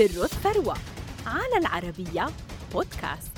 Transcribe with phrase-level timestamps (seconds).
[0.00, 0.76] سر الثروة
[1.26, 2.26] على العربية
[2.74, 3.32] بودكاست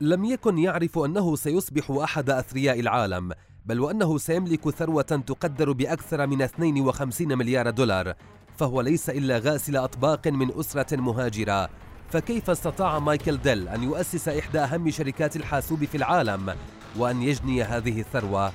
[0.00, 3.32] لم يكن يعرف أنه سيصبح أحد أثرياء العالم
[3.66, 8.14] بل وأنه سيملك ثروة تقدر بأكثر من 52 مليار دولار
[8.56, 11.68] فهو ليس إلا غاسل أطباق من أسرة مهاجرة
[12.10, 16.54] فكيف استطاع مايكل ديل أن يؤسس إحدى أهم شركات الحاسوب في العالم
[16.96, 18.52] وأن يجني هذه الثروة؟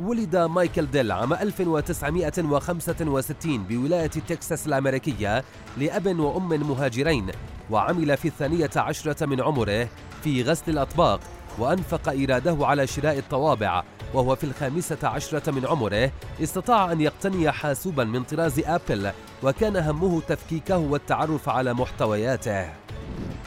[0.00, 5.44] ولد مايكل ديل عام 1965 بولاية تكساس الأمريكية
[5.76, 7.26] لأب وأم مهاجرين
[7.70, 9.88] وعمل في الثانية عشرة من عمره
[10.22, 11.20] في غسل الأطباق
[11.58, 13.82] وأنفق إيراده على شراء الطوابع
[14.14, 16.12] وهو في الخامسة عشرة من عمره
[16.42, 19.10] استطاع أن يقتني حاسوبا من طراز أبل
[19.42, 22.89] وكان همه تفكيكه والتعرف على محتوياته.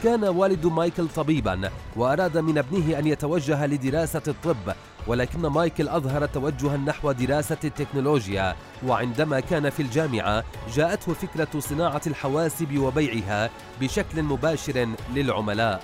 [0.04, 4.74] كان والد مايكل طبيبا وأراد من ابنه أن يتوجه لدراسة الطب
[5.06, 10.44] ولكن مايكل أظهر توجها نحو دراسة التكنولوجيا وعندما كان في الجامعة
[10.74, 15.82] جاءته فكرة صناعة الحواسب وبيعها بشكل مباشر للعملاء.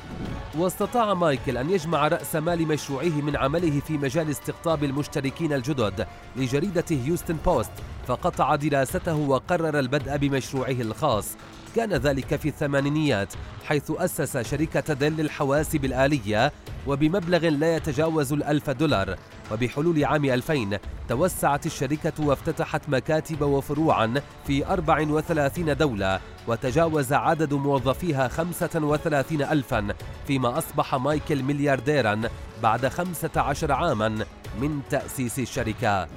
[0.59, 6.85] واستطاع مايكل أن يجمع رأس مال مشروعه من عمله في مجال استقطاب المشتركين الجدد لجريدة
[6.91, 7.73] هيوستن بوست
[8.07, 11.37] فقطع دراسته وقرر البدء بمشروعه الخاص.
[11.77, 16.53] كان ذلك في الثمانينيات حيث أسس شركة ديل للحواسب الآلية
[16.87, 19.17] وبمبلغ لا يتجاوز الألف دولار.
[19.53, 24.15] وبحلول عام 2000 توسعت الشركة وافتتحت مكاتب وفروعا
[24.47, 29.89] في 34 دولة وتجاوز عدد موظفيها 35 ألفا
[30.27, 32.21] فيما أصبح مايكل مليارديرا
[32.63, 34.25] بعد 15 عاما.
[34.61, 36.09] من تأسيس الشركة.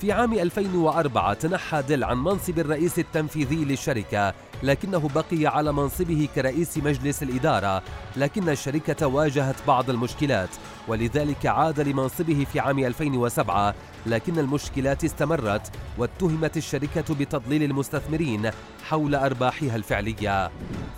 [0.00, 6.78] في عام 2004 تنحى ديل عن منصب الرئيس التنفيذي للشركة لكنه بقي على منصبه كرئيس
[6.78, 7.82] مجلس الإدارة
[8.16, 10.48] لكن الشركة واجهت بعض المشكلات
[10.88, 13.74] ولذلك عاد لمنصبه في عام 2007
[14.06, 18.50] لكن المشكلات استمرت واتهمت الشركة بتضليل المستثمرين
[18.88, 20.50] حول أرباحها الفعلية.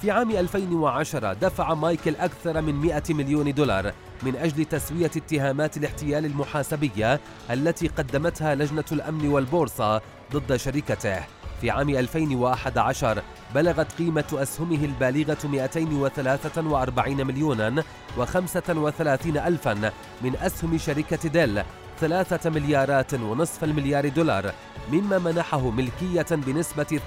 [0.02, 6.24] في عام 2010 دفع مايكل أكثر من 100 مليون دولار من أجل تسوية اتهامات الاحتيال
[6.24, 11.20] المحاسبية التي قدمتها لجنة الأمن والبورصة ضد شركته.
[11.60, 13.22] في عام 2011
[13.54, 17.84] بلغت قيمة أسهمه البالغة 243 مليونا
[18.18, 21.62] و35 ألفا من أسهم شركة ديل
[22.00, 24.52] ثلاثة مليارات ونصف المليار دولار
[24.92, 27.00] مما منحه ملكية بنسبة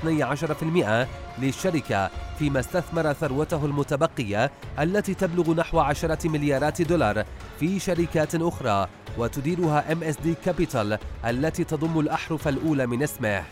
[1.38, 2.10] 12% للشركة
[2.40, 7.26] فيما استثمر ثروته المتبقية التي تبلغ نحو عشرة مليارات دولار
[7.60, 8.88] في شركات أخرى
[9.18, 13.44] وتديرها MSD Capital التي تضم الأحرف الأولى من اسمه.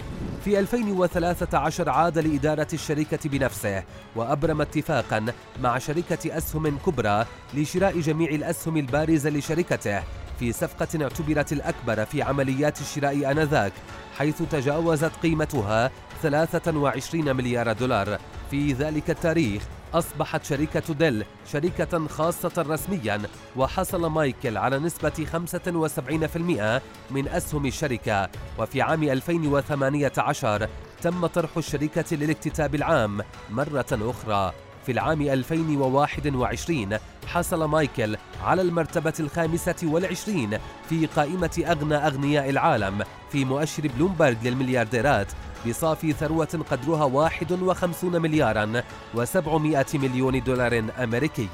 [0.45, 3.83] في 2013 عاد لإدارة الشركة بنفسه
[4.15, 5.25] وأبرم اتفاقا
[5.61, 10.03] مع شركة أسهم كبرى لشراء جميع الأسهم البارزة لشركته
[10.39, 13.73] في صفقة اعتبرت الأكبر في عمليات الشراء آنذاك
[14.17, 15.91] حيث تجاوزت قيمتها
[16.21, 18.19] 23 مليار دولار.
[18.51, 19.63] في ذلك التاريخ
[19.93, 23.21] أصبحت شركة ديل شركة خاصة رسميا
[23.55, 26.81] وحصل مايكل على نسبة 75%
[27.11, 28.29] من أسهم الشركة.
[28.57, 30.69] وفي عام 2018
[31.01, 34.53] تم طرح الشركة للاكتتاب العام مرة أخرى.
[34.85, 36.97] في العام 2021
[37.27, 40.57] حصل مايكل على المرتبة الخامسة والعشرين
[40.89, 45.27] في قائمة أغنى أغنياء العالم في مؤشر بلومبرج للمليارديرات
[45.67, 48.83] بصافي ثروة قدرها 51 مليارا
[49.15, 51.47] و700 مليون دولار أمريكي